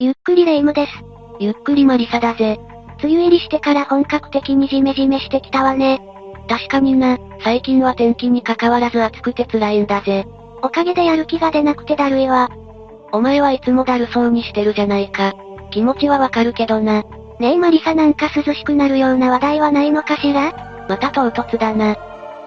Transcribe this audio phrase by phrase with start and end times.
[0.00, 0.92] ゆっくりレ夢ムです。
[1.40, 2.60] ゆっくりマリサだぜ。
[3.02, 6.00] 梅雨入りしてから本格的にジメジメしてきたわね。
[6.48, 10.24] 確かにな、最近は天気に関わらず暑くて辛いんだぜ。
[10.62, 12.48] おかげでやる気が出なくてだるいわ。
[13.10, 15.32] お前はいつもだるそうにしてるじゃないか。
[15.72, 17.02] 気持ちはわかるけどな。
[17.40, 20.52] ねえマリサなんか涼しくなるような話題はないのかしら？
[20.88, 21.96] また唐突だな。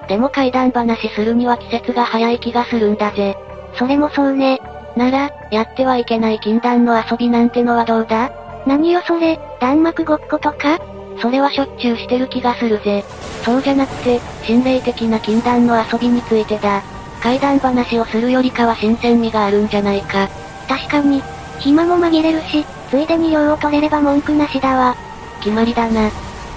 [0.08, 3.36] でも怪談話するには季節が早い気がするんだぜ。
[3.76, 4.62] それもそうね。
[4.96, 8.32] なら、やってはいけない禁断の遊びなんてのはどうだ？
[8.68, 10.80] 何よそれ、弾幕ごっことか？
[11.22, 13.04] それはしょっちゅうしてる気がするぜ。
[13.44, 16.82] そうじゃなくて、心霊的な禁断の遊びについてだ。
[17.22, 20.28] 怪談話をするよりかは新鮮味があるんじゃないか。
[20.68, 21.22] 確かに、
[21.60, 24.96] 暇も紛れるし、ついでに用を取れれば文句なしだわ。
[25.40, 26.10] 決まりだな。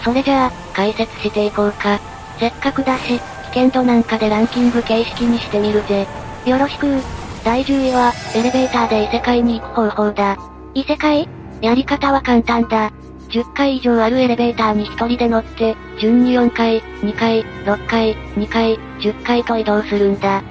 [0.03, 2.01] それじゃあ、解説していこうか。
[2.39, 3.19] せっかくだし、
[3.53, 6.07] 危険度なんかでランキング形式にしてみるぜ。
[6.45, 6.87] よろしく
[7.45, 10.39] 第10位は、エレベーターで異世界に行く方法だ。
[10.73, 11.29] 異世界？
[11.61, 12.91] やり方は簡単だ。
[13.29, 20.43] 10階以上あるエレベーターに1人で乗って、順に4階、2階、6階、2階、10階と移動するんだ。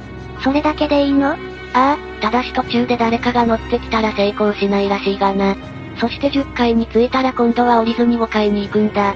[0.43, 1.29] それだけでいいの？
[1.29, 1.35] あ
[1.73, 5.55] あ、ただし途中で誰かが乗ってきたら成功しないらしいがな。
[5.99, 9.15] そして10階に着いたら今度は降りずに5階に行くんだ。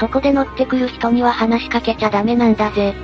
[0.00, 2.94] そこで乗ってくる人には話しかけちゃダメなんだぜ。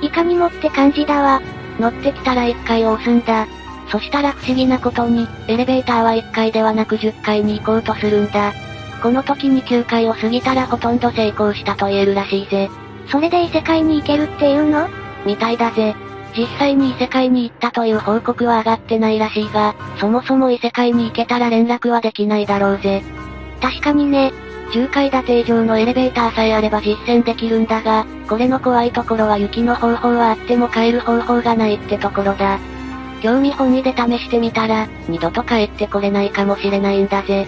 [0.00, 1.42] いかにもって感じだわ。
[1.80, 3.48] 乗ってきたら1階を押すんだ。
[3.90, 8.52] そしたら不思議なことに、エレベーターは1階ではなく10階に行こうとするんだ。
[9.02, 12.70] この時に9階を過ぎたらほとんど成功したと言えるらしいぜ。
[13.08, 14.88] それで異世界に行けるっていうの？
[15.26, 15.94] みたいだぜ。
[16.36, 23.02] 実際に異世界に行ったという報告は上がってないらしいが、そもそも異世界に行けたら連絡はできないだろうぜ。
[23.60, 24.32] 確かにね。
[24.72, 32.58] 10階建て以上のエレベーターさえあれば実践できるんだが、これの怖いところは雪の方法はあっても帰る方法がないってところだ。
[33.24, 37.46] 興味本位で試してみたら、二度と帰ってこれないかもしれないんだぜ。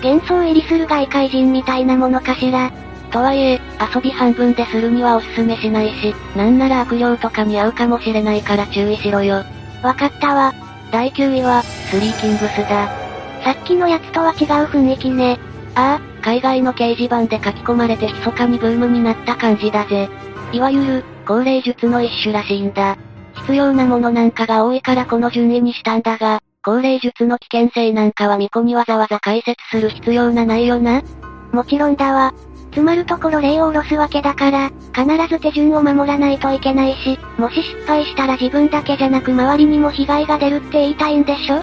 [0.00, 2.70] 幻想入りする外界人みたいなものかしら。
[3.10, 3.60] とはいえ、
[3.92, 9.42] 遊び半分でするにはおすすめしないし、なんなら悪霊とかに合うかもしれないから注意しろよ。
[9.82, 10.54] わかったわ。
[10.92, 12.88] 第9位は、スリーキングスだ。
[13.42, 15.40] さっきのやつとは違う雰囲気ね。
[15.74, 20.08] ああ、海外の掲示板で書き込まれて密かにブームになった感じだぜ。
[20.52, 22.96] いわゆる、高齢術の一種らしいんだ。
[23.42, 31.02] 必要なものなんかが多いからこの順位にしたんだが、高齢術の危険性なんかは巫女にわざわざ解説する必要なないよな？
[31.52, 32.34] もちろんだわ。
[32.72, 41.62] つまるところ例を下ろすわけだから、必ず手順を守らないといけないし、もし失敗したら自分だけじゃなく周りにも被害が出るって言いたいんでしょ？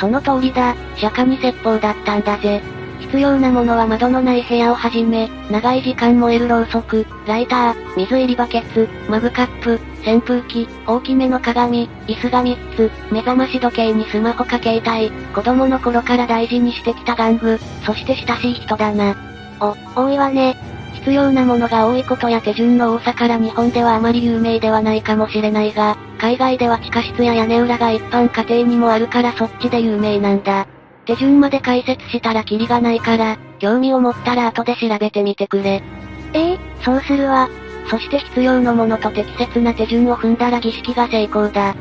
[0.00, 2.62] その通りだ、釈迦に説法だったんだぜ。
[3.06, 19.16] 必要なものは窓のない部屋をはじめ、長い時間燃えるろうそく、ライター、水入りバケツ、マグカップ、扇風機、大きめの鏡、椅子が3つ、目覚まし時計にスマホか携帯、子供の頃から大事にしてきた玩具、そして親しい人だな。
[19.60, 20.56] お、多いわね。
[20.94, 30.66] 必要なものが多いことや手順の多さから日本ではあまり有名ではないかもしれないが、海外では地下室や屋根裏が一般家庭にもあるからそっちで有名なんだ。
[31.06, 35.82] 手順まで解説したらキリがないから、興味を持ったら後で調べてみてくれ。
[36.32, 37.48] ええー、そうするわ。
[37.88, 41.74] そして必要のものと適切な手順を踏んだら儀式が成功だ。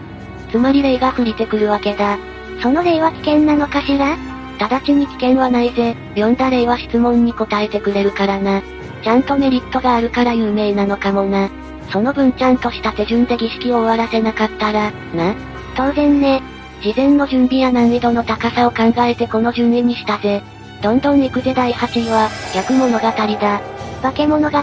[0.51, 2.19] つまり霊が降りてくるわけだ。
[2.61, 4.15] その霊は危険なのかしら？
[4.59, 5.95] 直ちに危険はないぜ。
[6.13, 8.61] 読んだ霊は質問に答えてくれるからな。
[9.03, 11.49] ちゃんとメリットがあるから有名なのかもな。
[11.91, 15.35] その分ちゃんとした手順で儀式を終わらせなかったら、な。
[15.75, 16.41] 当然ね。
[16.81, 20.41] 事前の準備や難易度の高さを考えてこの順位にしたぜ。
[20.81, 23.61] どんどん行くぜ第8位は、逆物語だ。
[24.01, 24.57] 化け物語？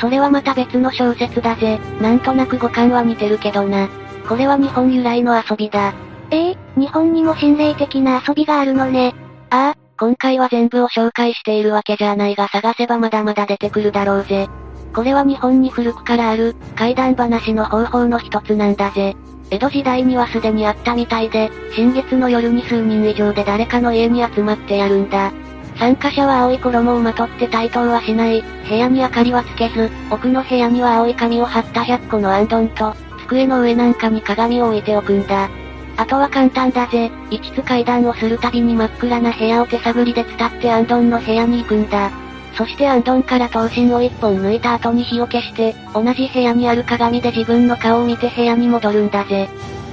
[0.00, 1.78] それはまた別の小説だぜ。
[2.00, 3.88] なんとなく五感は似てるけどな。
[4.28, 5.94] これは日本由来の遊びだ。
[6.30, 9.14] ええー、日本にも心霊的な遊びがあるのね。
[9.50, 14.48] ああ、今回は全部を紹介しているわけじゃないが探せばまだまだ出てくるだろうぜ。
[14.94, 19.14] これは日本に古くからある、怪談話の方法の一つなんだぜ。
[19.50, 25.32] 江戸時代にはすでにあったみたいで、新月の夜に数人以上で誰かの家に集まってやるんだ。
[25.76, 32.94] 参加者は青い衣をまとって対等はしない、部屋に明かりはつけず、奥の部屋には青い紙を貼った100個のアンドンと、
[33.26, 35.48] 机の上なんかに鏡を置いておくんだ。
[35.96, 37.10] あとは簡単だぜ。
[37.30, 42.10] 一つ階段をするたびに真っ暗な部屋を手探りで伝ってアンドンの部屋に行くんだ。
[42.54, 49.48] そしてアンドンから刀身を一本抜いた後に火を消して、同じ部屋にある鏡で自分の顔を見て部屋に戻るんだぜ。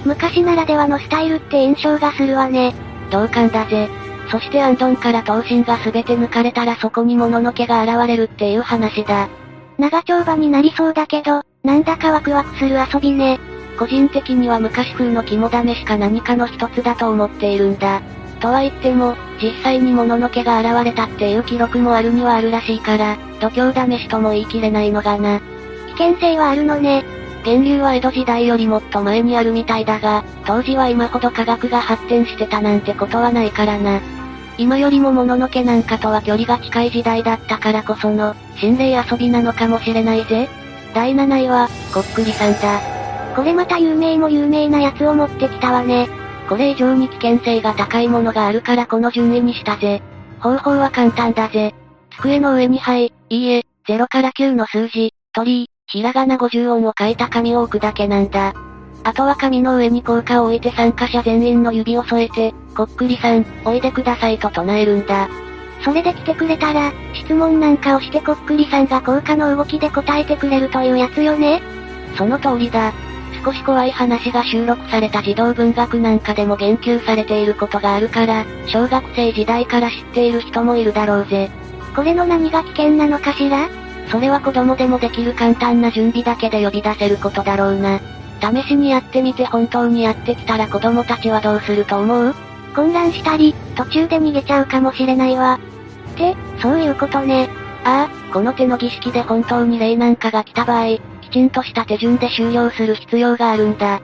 [0.05, 2.73] 昔ならではのスタイルって印象がするわね。
[3.11, 3.89] 同感だぜ。
[4.29, 9.29] そしてアンドンから刀身が全て抜かれたらそこに物の毛が現れるっていう話だ。
[9.77, 13.39] 長丁場になりそうだけど、なんだかワクワクする遊びね。
[13.77, 18.01] 個人的には昔風の肝試しか何かの一つだと思っているんだ。
[18.37, 25.39] とは言っても、実際に物ののけが現れたっていう記録もあるにはあるらしいから、度胸試しとも言い切れないのがな。
[25.87, 27.03] 危険性はあるのね。
[27.45, 34.01] 源流は江戸時代よりもっと前にあるみたいだが、当時は今ほど科学が発展してたなんてことはないからな。
[34.57, 40.49] 今よりも物のけなんかとは距離が近い時代だったからこその、心霊遊びなのかもしれないぜ。
[40.93, 42.81] 第7位は、こっくりさんだ。
[43.35, 46.09] これまた有名も有名なやつを持ってきたわね。
[46.47, 50.01] これ以上に危険性が高いものがあるからこの順位にしたぜ。
[50.39, 51.73] 方法は簡単だぜ。
[52.17, 58.53] 机の上にはい、いいえ、0から9の数字、鳥ひらがな50音を書いた紙を置くだけなんだ。
[59.03, 65.29] あとは紙の上に効果を置いて参加者全員の指を添えて、こっくりさん、おいでくださいと唱えるんだ。
[65.83, 71.61] それで来てくれたら、質問なんかをしてこっくりさんが効果の動きで答えてくれるというやつよね
[72.17, 72.91] その通りだ。
[73.47, 81.49] 少し怖い話が収録された児童文学なんかでも言及されていることがあるから、小学生時代から知っている人もいるだろうぜ。
[81.95, 83.69] これの何が危険なのかしら？
[84.11, 88.01] それは子供でもできる簡単な準備だけで呼び出せることだろうな。
[88.41, 92.35] 試しにやってみて本当にやってきたら子供たちはどうすると思う？
[92.75, 95.57] 混乱したり、途中で逃げちゃうかもしれないわ。
[96.15, 97.47] って、そういうことね。
[97.85, 100.97] ああ、この手の儀式で本当に霊なんかが来た場合、
[101.29, 104.01] きちんとした手順で終了する必要があるんだ。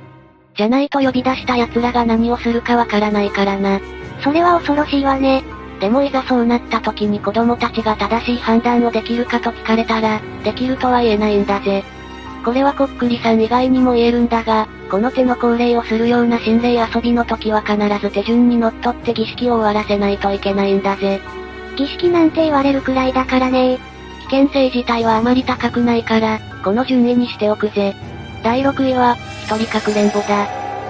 [0.56, 3.80] じゃないと呼び出した奴らが何をするかわからないからな。
[4.24, 5.44] それは恐ろしいわね。
[5.80, 11.84] でもいざそうなった時に子供たちが正しい判断をできるかと聞かれたら、できるとは言えないんだぜ。
[12.46, 21.22] これはこっくりさん以外にも言えるんだが、この手の恒例をするような心霊遊びの時は必ず手順にのっとって儀式を終わらせないといけないんだぜ。
[21.75, 23.80] 儀式なんて言われるくらいだからね
[24.30, 27.94] 危険性自体はあまり高くないから、この順位にしておくぜ。
[28.44, 30.48] 第6位は、一人かくれんぼだ。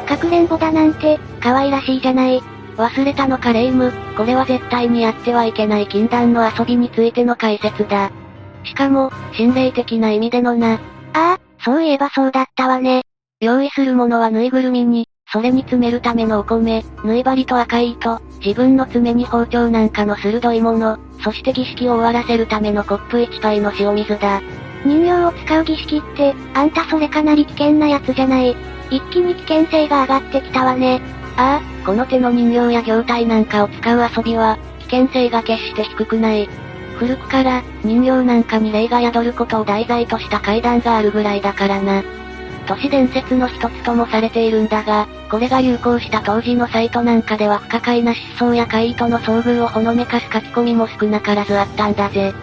[0.07, 2.41] かくれんぼだなんて、可愛らしいじゃない。
[2.77, 8.11] 忘れたのかレイム、これは絶対にやってはいけない禁断の遊びについての解説だ。
[8.63, 10.75] しかも、心霊的な意味でのな。
[10.75, 10.79] あ
[11.13, 13.01] あ、そういえばそうだったわね。
[13.39, 24.41] 用意するものはぬいぐるみに、それに詰めるためのお米、縫い針と赤い糸、自分の爪に包丁なんかの鋭いもの、そして儀式を終わらせるためのコップ1杯の塩水だ。
[24.85, 28.55] 人形を使う儀式って、あんたそれかなり危険なやつじゃない。
[28.89, 31.01] 一気に危険性が上がってきたわね。
[31.37, 36.49] ああ、この手の人形や業態なんかを使う遊びは、危険性が決して低くない。
[36.97, 42.03] 古くから、人形なんかに霊が宿ることを題材とした階段があるぐらいだからな。
[42.65, 52.33] 都市伝説の一つともされているんだが、これが流行した当時のサイトなんかでは不可解な失踪や怪異との遭遇をほのめかす書き込みも少なからずあったんだぜ。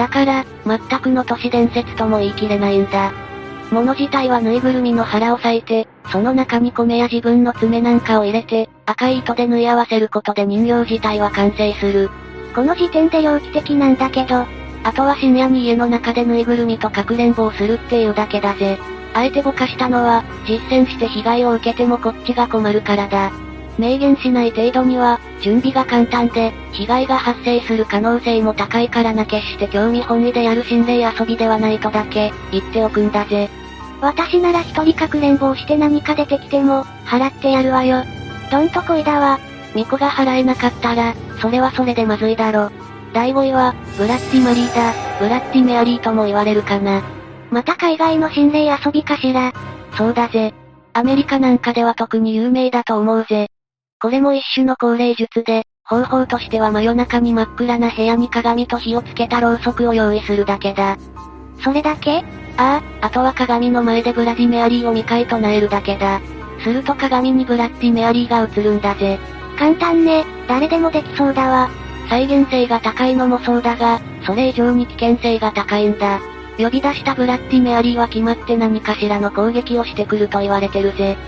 [0.00, 3.12] だから、全くの都市伝説とも言い切れないんだ。
[3.70, 12.08] 物自体はぬいぐるみの腹を裂いて、その中に米や自分の爪なんかを入れて、赤い糸で縫い合わせることで人形自体は完成する。
[12.54, 14.46] この時点で猟奇的なんだけど、
[14.84, 18.78] あとは深夜に家の中でぬいぐるみとかくれんぼをするっていうだけだぜ。
[19.12, 23.30] あえてぼかしたのは、実践して被害を受けてもこっちが困るからだ。
[23.78, 33.48] 明言しない程度には、準備が簡単で、被害が発生する可能性も高いからな決して興味本位でやる心霊遊びではないとだけ、言っておくんだぜ。
[34.00, 38.02] 私なら一人かくれんぼをして何か出てきても、払ってやるわよ。
[38.50, 39.38] どんとこいだわ。
[39.74, 42.70] 巫女が払えなかったら、それはそれでまずいだろ。
[43.12, 44.92] 第5位は、ブラッディマリーだ。
[45.18, 47.02] ブラッディメアリーとも言われるかな。
[47.50, 49.52] また海外の心霊遊びかしら。
[49.96, 50.54] そうだぜ。
[50.92, 53.48] アメリカなんかでは特に有名だと思うぜ。
[54.00, 60.96] これも一種の高齢術で、方法としては真夜中に真っ暗な部屋に鏡と火をつけたろうそくを用意するだけだ。
[61.62, 62.24] それだけ？
[62.56, 66.20] ああ、あとは鏡の前でブラディメアリーを2回唱えるだけだ。
[66.62, 69.18] すると鏡にブラッディメアリーが映るんだぜ。
[69.58, 71.70] 簡単ね、誰でもできそうだわ。
[72.08, 76.20] 再現性が高いのもそうだが、それ以上に危険性が高いんだ。
[76.56, 81.18] 呼び出したブラッディメアリーは決まって何かしらの攻撃をしてくると言われてるぜ。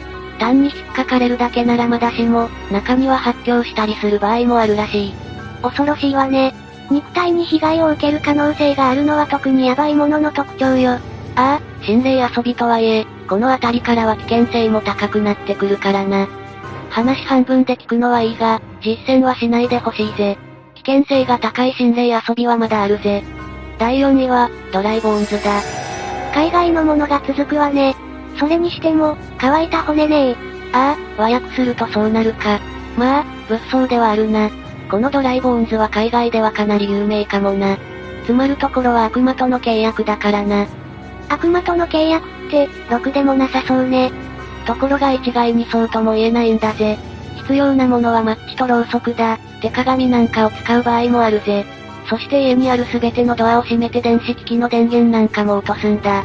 [0.43, 5.15] 単に引っかかれるだけならまだしも、中には発狂したりする場合もあるらしい。
[5.63, 6.53] 恐ろしいわね。
[6.91, 10.99] 肉体に被害を受ける可能性があるのは特にヤバいものの特徴よ。
[11.37, 16.27] ああ、心霊遊びとはいえ、この辺りからは危険性も高くなってくるからな。
[16.91, 20.37] 話半分で聞くのはいいが、実践はしないでほしいぜ。
[20.75, 23.23] 危険性が高い心霊遊びはまだあるぜ。
[23.79, 25.63] 第4位は、ドライボーンズだ。
[26.35, 27.92] 海外のものが続くわね。
[28.43, 30.37] それにしても、乾いた骨ねえ
[30.73, 32.59] ああ、和訳するとそうなるか。
[32.99, 34.51] まあ、物騒ではあるな。
[34.91, 37.79] このドライボーンズは海外ではかなり有名かもな。
[38.27, 40.67] つまるところは悪魔との契約だからな。
[41.29, 44.11] 悪魔との契約って、ろくでもなさそうね。
[44.67, 46.99] ところが一概にそうとも言えないんだぜ。
[47.43, 51.65] 必要なものはマッチとろうそくだ、手鏡なんかを使う場合もあるぜ。
[52.11, 56.25] そして家にあるすべてのドアを閉めて電子機器の電源なんかも落とすんだ。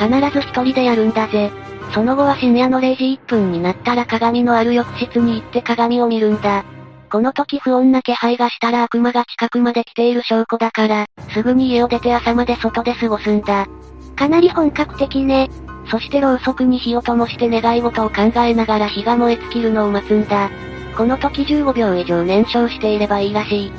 [0.00, 1.50] 必ず一人でやるんだぜ。
[1.92, 6.64] その後は深夜の0時1分になったら鏡のある浴室に行って鏡を見るんだ。
[7.10, 13.66] この時不穏な気配がしたら悪魔が近くまで来ている証拠だから、すぐに家を出て朝まで外で過ごすんだ。
[14.16, 15.50] かなり本格的ね。
[15.90, 20.50] そしてろうそくに火を灯して願い事を考えながら火が燃え尽きるのを待つんだ。
[20.96, 23.72] この時15秒以上燃焼していればいいらしい。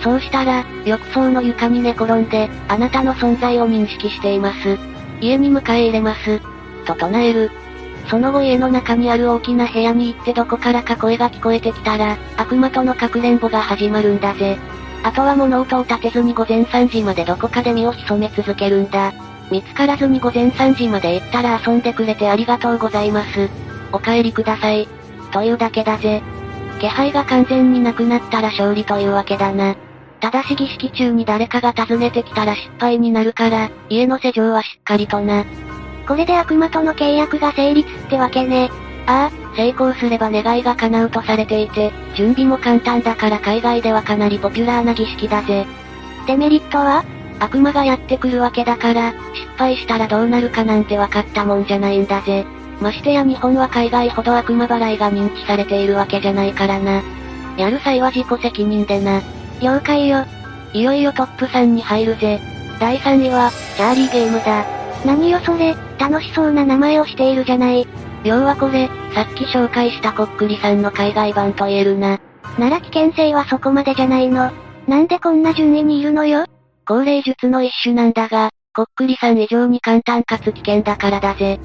[0.00, 4.95] そうしたら、浴槽の床に寝転んで、あなたの存在を認識しています。
[5.20, 6.40] 家に迎え入れます。
[6.86, 7.50] と唱える。
[8.08, 14.58] その後家の中にある大きな部屋に行ってどこからか声が聞こえてきたら、悪魔とのかくれんぼが始まるんだぜ。
[15.02, 19.12] あとは物音を立てずに午前3時までどこかで身を潜め続けるんだ。
[19.50, 23.48] 見つからずに午前3時まで行ったら遊んでくれてありがとうございます。
[23.92, 24.88] お帰りください。
[25.32, 26.22] というだけだぜ。
[26.80, 29.76] 気配が完全になくなったら勝利というわけだな。
[30.20, 35.44] ただし儀式中に誰かが訪ねてきたら失敗になるから、家の施錠はしっかりとな。
[36.08, 38.70] これで悪魔との契約が成立ってわけね。
[39.06, 45.66] ああ、成功すれば願いが叶うとされていて、準備も簡単だから海外ではかなりポピュラーな儀式だぜ。
[46.26, 47.04] デメリットは？
[47.38, 52.46] 悪魔がやってくるわけだから、失敗したらどうなるかなんて分かったもんじゃないんだぜ。
[52.80, 57.02] ましてや日本は海外ほど悪魔払いが認知されているわけじゃないからな。
[57.56, 59.20] やる際は自己責任でな。
[59.60, 60.24] 了解よ。
[60.72, 62.40] いよいよトップ3に入るぜ。
[62.78, 64.64] 第3位は、チャーリーゲームだ。
[65.04, 67.86] 何よそれ、楽しそうな名前をしているじゃない。
[68.24, 72.18] 要はこれ、さっき紹介したこっくりさんの海外版と言えるな。
[72.58, 74.50] なら危険性はそこまでじゃないの。
[74.86, 76.44] なんでこんな順位にいるのよ
[76.86, 81.58] 高齢術の一種なんだが、こっくりさん以上に簡単かつ危険だからだぜ。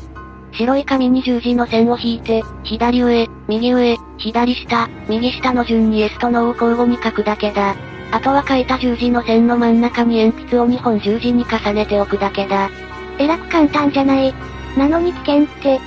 [0.53, 7.75] 白い紙に十字の線を引いて、左上、右上、左下、右下の順に S と No を交互に書くだけだ。
[8.11, 12.69] あとは書いた十字の線の真ん中に鉛筆を2本十字に重ねておくだけだ。
[13.17, 14.33] えらく簡単じゃない。
[14.77, 15.79] なのに危険って。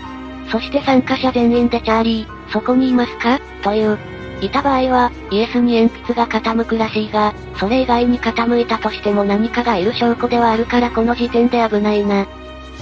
[0.50, 3.38] そして参加者全員でチャーリー、そこにいますか？
[3.62, 3.98] という。
[4.40, 12.26] いた場合は、イエスに鉛筆が傾くらしいが、それ以外に傾いたとしても何かがいる証拠ではあるからこの時点で危ないな。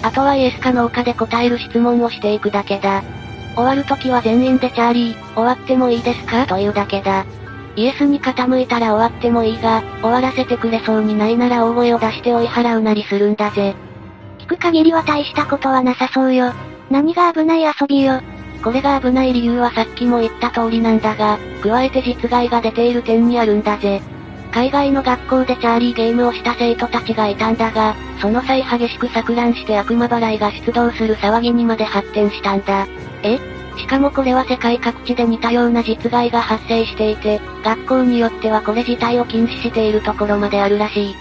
[0.03, 3.03] あとはイエスかノーかで答える質問をしていくだけだ。
[3.55, 6.47] 終わるときは全員でチャーリー、終わってもいいですか？
[6.47, 7.25] というだけだ。
[7.77, 13.75] イエスに傾いたら終わってもいいが、終わらせてくれそうにないなら大声を出して追い払うなりするんだぜ。
[14.39, 16.53] 聞く限りは大したことはなさそうよ。
[16.91, 18.21] 何が危ない遊びよ。
[18.63, 24.03] これが危ない理由はさっきも言った通りなんだが、加えて実害が出ている点にあるんだぜ。
[24.53, 32.87] 海外の学校でチャーリーゲームをした生徒たちがいたんだが、その際激しく錯乱して悪魔払いが出動する騒ぎにまで発展したんだ。
[33.23, 33.39] え？
[33.79, 41.17] しかもこれは世界各地で似たような実害が発生していて、学校によってはこれ自体を禁止しているところまであるらしい。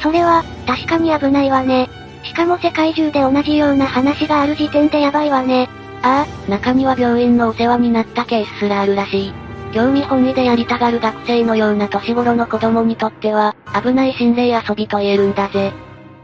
[0.00, 1.90] それは、確かに危ないわね。
[2.24, 5.68] しかも世界中で同じような話がある時点でやばいわね。
[6.02, 9.34] ああ、中には病院のお世話になったケースすらあるらしい。
[9.72, 15.72] 興味本位でやりたがる学生のような年頃の子供にとっては、危ない心霊遊びと言えるんだぜ。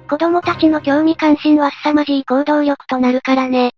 [0.08, 3.72] 子供たちの興味関心は凄まじい行動力となるからね。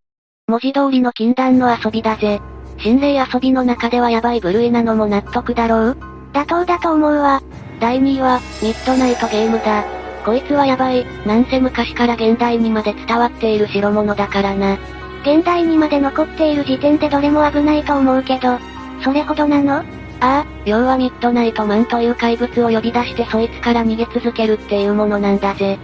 [0.48, 2.40] 文字通りの禁断の遊びだぜ。
[2.78, 5.96] 心霊遊びの中ではヤバい部類なのも納得だろう？
[6.32, 7.40] 妥当だと思うわ。
[7.80, 9.84] 第2位は、ミッドナイトゲームだ。
[10.24, 14.78] こいつはヤバい、なんせ昔から現代にまで伝わっている代物だからな。
[15.22, 18.58] 現代にまで残っている時点でどれも危ないと思うけど、
[19.02, 19.76] それほどなの？
[19.76, 19.82] あ
[20.20, 25.78] あ、要はミッドナイトマンという怪物を呼び出してそいつから逃げ続けるっていうものなんだぜ。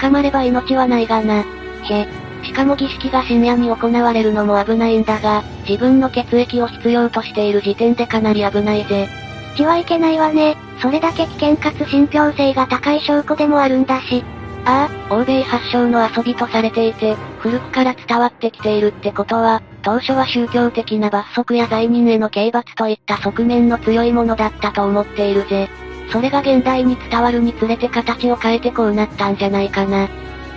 [0.00, 1.44] 捕まれば命はないがな。
[1.82, 2.08] へ。
[2.44, 9.08] しかも儀式が深夜に行われるのも危ないんだが、自分の血液を必要としている時点でかなり危ないぜ。
[9.56, 10.56] 血はいけないわね。
[10.80, 14.24] それだけ危険かつ信憑性が高い証拠でもあるんだし。
[14.64, 25.68] ああ、欧米発祥の遊びとされていて、古くから伝わってきているってことは、当初は宗教的な罰則や罪人への刑罰といった側面の強いものだったと思っているぜ。
[26.10, 30.08] それが現代に伝わるにつれて形を変えてこうなったんじゃないかな。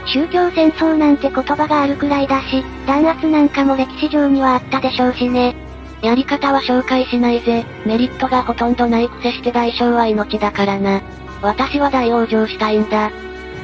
[0.05, 5.55] 宗教戦争なんて言葉があるくらいだし、弾圧なんかも歴史上にはあったでしょうしね。
[6.01, 7.63] やり方は紹介しないぜ。
[7.85, 11.01] メリットがほとんどないくせして代償は命だからな。
[11.41, 13.11] 私は大往生したいんだ。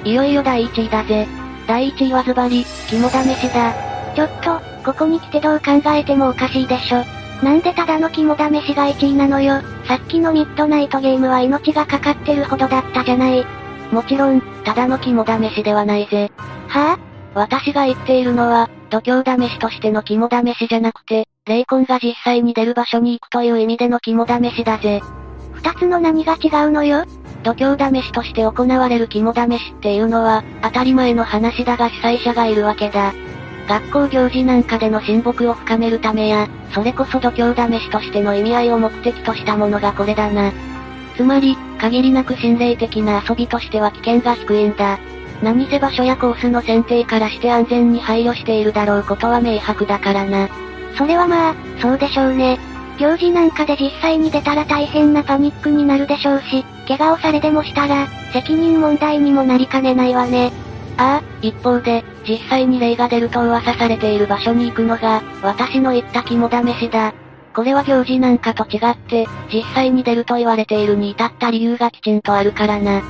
[0.03, 1.27] いよいよ第1位だぜ。
[1.67, 3.73] 第1位はズバリ、肝試しだ。
[4.15, 4.56] ちょっと、
[4.97, 7.03] こに来てどう考えてもおかしいでしょ。
[7.43, 9.61] なんでただの肝試しが1位なのよ。
[9.87, 13.45] さっきのミッドナイトゲームは命がかかってるほどだったじゃない。
[13.91, 16.31] もちろん、ただの肝試しではないぜ。
[16.67, 16.99] はぁ、あ、
[17.35, 25.01] 私が言っているのは、度胸試しとしての肝試しじゃなくて、霊魂が実際に出る場所に行くという意味での肝試しだぜ。
[25.53, 27.05] 二つの何が違うのよ？
[27.43, 33.13] 度胸試しとして行われる肝試しっていうのは、当たり前の話だが主催者がいるわけだ。
[33.67, 40.51] 学校行事なんかでの親睦を深めるためや、それこそ度胸試しとしての意味合いを目的としたものがこれだな。
[41.15, 44.99] つまり、限りなく心霊的な遊びとしては危険が低いんだ。
[45.43, 50.47] 何せ場所やコースの選定からして安全に配慮しているだろうことは明白だからな。
[50.97, 52.57] それはまあ、そうでしょうね。
[52.97, 60.51] 行事なんかで実際に出たら大変なパニックになるでしょうし、怪我をされでもしたら、責任問題にもなりかねないわね。
[60.97, 67.13] ああ、一方で、実際に霊が出ると噂されている場所に行くのが、私の言った肝試しだ。
[67.53, 73.01] これは行事なんかと違って、実際に出ると言われているに至った理由がきちんとあるからな。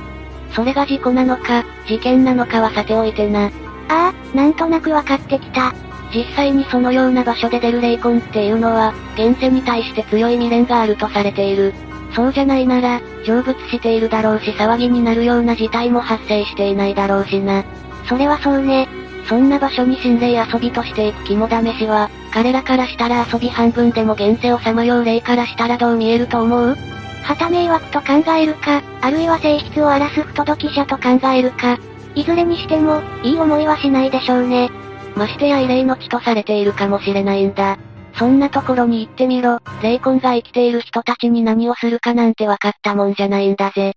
[0.54, 3.46] それが事故なのか、事件なのかはさておいてな。
[3.46, 3.50] あ
[3.88, 5.74] あ、なんとなくわかってきた。
[6.14, 11.74] 実際にそのような場所で出る霊魂っていうのは、現世に対して強い未練があるとされている。
[12.14, 17.64] そうじゃないなら、成仏しているだろうし騒ぎになるような事態も発生していないだろうしな。
[18.08, 18.88] それはそうね。
[19.26, 26.76] そんな場所に心霊遊びとしていく肝試しは、彼らからしたら遊び半分でも現世をさまよう霊からしたらどう見えると思う？
[27.24, 31.78] 旗迷惑と考えるか、あるいは性質を荒らす不届き者と考えるか。
[32.14, 34.70] いずれにしても、いい思いはしないでしょうね。
[35.14, 37.76] ましてや異例の地とされているかもしれないんだ。
[38.18, 43.94] そんなところに行ってみろ、霊魂が生きている人たちに何をするかなんて分かったもんじゃないんだぜ。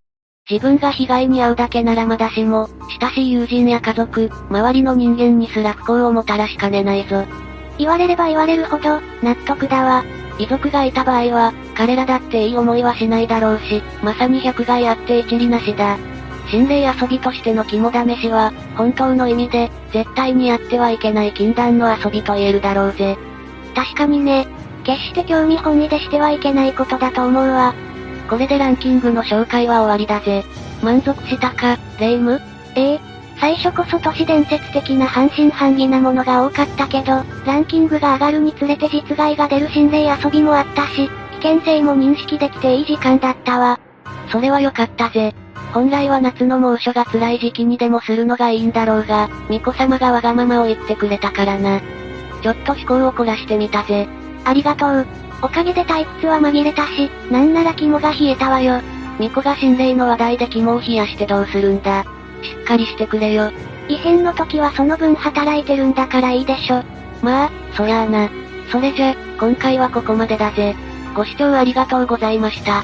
[0.49, 7.25] 自分が被害に遭うだけならまだしも、親しい友人や家族、周りの人間にすら不幸をもたらしかねないぞ。
[7.77, 10.03] 言われれば言われるほど、納得だわ。
[10.37, 15.97] 遺族がいた場合は、彼らだっていい思いはしないだろうし、まさに百害あって一理なしだ。
[16.49, 23.17] 心霊遊びとしての肝試しは、本当の意味で、絶対にやってはいけない禁断の遊びと言えるだろうぜ。
[23.75, 24.47] 確かにね。
[24.83, 27.73] 決して興味本位でしてはいけないことだと思うわ。
[28.29, 30.43] これでランキングの紹介は終わりだぜ。
[30.81, 32.41] 満足したか、レイム
[32.75, 32.99] ええ。
[33.39, 41.09] 最初こそ都市伝説的な半信半疑なものが多かったけど、ランキングが上がるにつれて実害が出る心霊遊びもあったし、
[41.41, 43.79] 危険性も認識できていい時間だったわ。
[44.31, 45.33] それは良かったぜ。
[45.73, 51.81] 本来は夏の猛暑が辛い時期にでもするのがいいんだろうが、巫女様がわがままを言ってくれたからな。
[52.41, 54.07] ちょっと思考を凝らしてみたぜ。
[54.45, 55.05] ありがとう。
[55.43, 58.81] おかげで退屈は紛れたし、なんなら肝が冷えたわよ。
[59.17, 62.03] 巫女が心霊の話題で肝を冷やしてどうするんだ。
[62.43, 63.51] しっかりしてくれよ。
[63.87, 66.83] 異変の時はその分働いてるんだからいいでしょ。
[67.21, 68.29] まあ、そりゃあな。
[68.71, 70.75] それじゃ、今回はここまでだぜ。
[71.15, 72.83] ご視聴ありがとうございました。